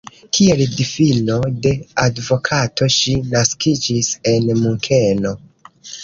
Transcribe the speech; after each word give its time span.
Kiel 0.35 0.61
filino 0.91 1.33
de 1.65 1.73
advokato 2.03 2.87
ŝi 2.95 3.13
naskiĝis 3.35 4.09
en 4.31 4.49
Munkeno. 4.63 5.35